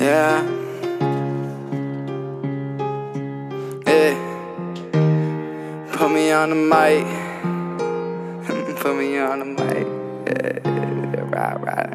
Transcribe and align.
Yeah. 0.00 0.42
Yeah. 3.86 4.14
Put 5.92 6.10
me 6.10 6.32
on 6.32 6.48
the 6.48 6.56
mic. 6.56 7.04
Put 8.80 8.96
me 8.96 9.18
on 9.18 9.38
the 9.40 9.44
mic. 9.44 9.86
Yeah. 10.26 10.70
Right, 11.28 11.60
right, 11.60 11.90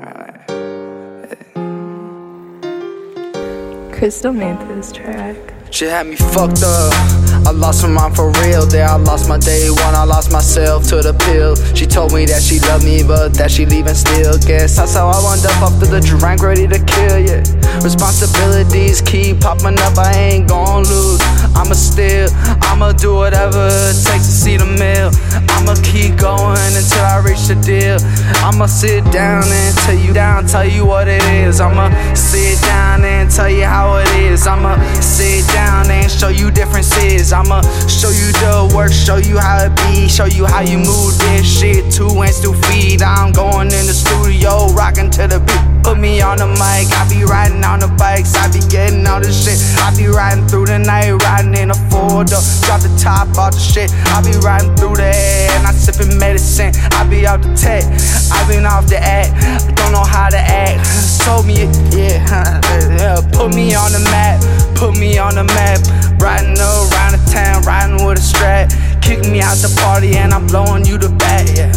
right. 3.82 3.92
Crystal 3.92 4.34
made 4.34 4.60
this 4.68 4.92
track. 4.92 5.36
She 5.72 5.86
had 5.86 6.06
me 6.06 6.16
fucked 6.16 6.62
up. 6.64 7.25
I 7.46 7.52
lost 7.52 7.84
my 7.84 7.90
mind 7.90 8.16
for 8.16 8.32
real. 8.42 8.66
There, 8.66 8.88
I 8.88 8.96
lost 8.96 9.30
my 9.30 9.38
day 9.38 9.70
one. 9.70 9.94
I 9.94 10.04
lost 10.04 10.32
myself 10.32 10.84
to 10.90 11.02
the 11.02 11.14
pill. 11.14 11.56
She 11.76 11.86
told 11.86 12.12
me 12.12 12.26
that 12.26 12.42
she 12.42 12.60
loved 12.62 12.84
me, 12.84 13.04
but 13.04 13.34
that 13.36 13.52
she 13.52 13.66
leaving 13.66 13.94
still. 13.94 14.38
Guess 14.40 14.78
that's 14.78 14.96
how 14.96 15.10
I 15.10 15.22
wound 15.22 15.46
up 15.46 15.62
after 15.62 15.86
the 15.86 16.02
drink, 16.02 16.42
ready 16.42 16.68
to 16.68 16.80
kill. 16.86 17.20
Yeah, 17.20 17.46
responsibilities 17.84 19.02
keep 19.02 19.42
popping 19.42 19.78
up. 19.78 19.98
I 19.98 20.14
ain't 20.14 20.50
gon' 20.50 20.84
lose. 20.86 21.22
I'ma 21.56 21.74
steal. 21.74 22.28
I'ma 22.66 22.94
do 22.94 23.14
whatever 23.14 23.70
it 23.70 23.98
takes 24.06 24.26
to 24.26 24.36
see 24.42 24.58
the 24.58 24.66
meal. 24.66 25.14
I'ma 25.54 25.76
keep 25.86 26.18
going 26.18 26.72
until 26.74 27.06
I 27.06 27.22
reach 27.24 27.46
the 27.48 27.56
deal. 27.62 27.98
I'ma 28.42 28.66
sit 28.66 29.06
down 29.12 29.46
and 29.46 29.78
tell 29.86 29.96
you 29.96 30.14
down, 30.14 30.48
tell 30.48 30.68
you 30.68 30.86
what 30.86 31.08
it 31.08 31.24
is. 31.26 31.62
I'ma 31.62 31.94
sit 32.16 32.60
down 32.62 33.06
and 33.06 33.30
tell 33.30 33.50
you 33.50 33.66
how 33.66 33.98
it 33.98 34.10
is. 34.18 34.48
I'ma 34.48 34.76
sit 35.00 35.46
down 35.54 35.75
show 36.16 36.30
you 36.30 36.50
differences. 36.50 37.34
I'ma 37.34 37.62
show 37.88 38.10
you 38.10 38.32
the 38.40 38.72
work, 38.76 38.92
show 38.92 39.18
you 39.18 39.38
how 39.38 39.66
it 39.66 39.76
be, 39.84 40.08
show 40.08 40.26
you 40.26 40.46
how 40.46 40.62
you 40.62 40.78
move 40.78 41.18
this 41.20 41.46
shit. 41.46 41.92
Two 41.92 42.10
hands, 42.22 42.40
two 42.42 42.54
feet. 42.72 43.02
I'm 43.02 43.32
going 43.32 43.68
in 43.68 43.86
the 43.86 43.94
studio, 43.94 44.72
rocking 44.74 45.12
to 45.12 45.28
the 45.28 45.40
beat. 45.40 45.76
Put 45.86 46.00
me 46.00 46.20
on 46.20 46.38
the 46.38 46.48
mic, 46.48 46.90
I 46.98 47.06
be 47.08 47.26
riding 47.26 47.64
on 47.64 47.78
the 47.78 47.88
bikes, 47.88 48.34
I 48.34 48.50
be 48.50 48.58
getting 48.74 49.06
all 49.06 49.22
this 49.22 49.38
shit. 49.38 49.62
I 49.86 49.94
be 49.96 50.08
riding 50.08 50.48
through 50.48 50.66
the 50.66 50.80
night, 50.80 51.12
riding 51.22 51.54
in 51.54 51.70
a 51.70 51.78
four 51.94 52.26
door, 52.26 52.42
drop 52.66 52.82
the 52.82 52.90
top 52.98 53.38
off 53.38 53.54
the 53.54 53.60
shit. 53.60 53.94
I 54.10 54.18
be 54.26 54.34
riding 54.42 54.74
through 54.76 54.96
the 54.98 55.14
air, 55.14 55.62
I 55.62 55.72
sipping 55.74 56.18
medicine. 56.18 56.74
I 56.98 57.06
be 57.06 57.28
off 57.28 57.44
the 57.44 57.54
tech, 57.54 57.86
I 58.34 58.42
been 58.50 58.66
off 58.66 58.88
the 58.88 58.98
act, 58.98 59.30
don't 59.78 59.92
know 59.92 60.02
how 60.04 60.30
to 60.30 60.42
act. 60.42 60.82
Told 61.22 61.46
me, 61.46 61.70
yeah, 61.94 62.18
yeah, 62.98 63.22
put 63.34 63.54
me 63.54 63.76
on 63.76 63.94
the 63.94 64.02
map, 64.10 64.42
put 64.74 64.98
me 64.98 65.20
on 65.20 65.36
the 65.36 65.44
map. 65.44 66.05
Riding 66.20 66.58
around 66.58 67.12
the 67.14 67.32
town, 67.32 67.64
riding 67.64 68.06
with 68.06 68.20
a 68.20 68.22
strap. 68.22 68.70
Kick 69.02 69.20
me 69.30 69.42
out 69.42 69.58
the 69.58 69.74
party, 69.84 70.18
and 70.18 70.34
I'm 70.34 70.48
blowing 70.48 70.86
you 70.86 70.98
the 70.98 71.10
back, 71.10 71.48
yeah. 71.56 71.72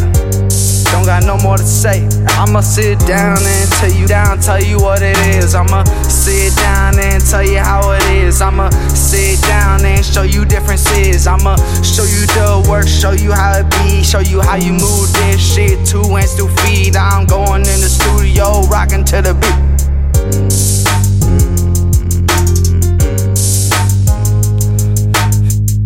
Don't 0.91 1.05
got 1.05 1.22
no 1.25 1.36
more 1.39 1.56
to 1.58 1.62
say. 1.62 2.08
I'ma 2.41 2.61
sit 2.61 2.98
down 3.00 3.39
and 3.39 3.70
tell 3.72 3.92
you 3.92 4.06
down, 4.06 4.41
tell 4.41 4.62
you 4.62 4.80
what 4.80 5.03
it 5.03 5.19
is. 5.36 5.55
I'ma 5.55 5.84
sit 6.08 6.56
down 6.56 6.98
and 6.98 7.22
tell 7.25 7.45
you 7.45 7.58
how 7.58 7.92
it 7.92 8.03
is. 8.11 8.41
I'ma 8.41 8.70
sit 8.97 9.41
down 9.42 9.84
and 9.84 10.05
show 10.05 10.22
you 10.22 10.45
differences. 10.45 11.27
I'ma 11.27 11.56
show 11.83 12.05
you 12.05 12.25
the 12.33 12.67
work, 12.69 12.89
show 12.89 13.12
you 13.12 13.33
how 13.33 13.61
it 13.61 13.69
be, 13.70 14.02
show 14.02 14.20
you 14.20 14.41
how 14.41 14.56
you 14.56 14.73
move 14.73 15.12
this 15.12 15.41
shit. 15.55 15.86
Two 15.86 16.02
hands, 16.17 16.34
two 16.36 16.48
feet. 16.64 16.97
I'm 16.97 17.27
going 17.27 17.67
in 17.69 17.80
the 17.84 17.91
studio, 17.91 18.62
rocking 18.69 19.05
to 19.12 19.20
the 19.20 19.34
beat. 19.34 19.48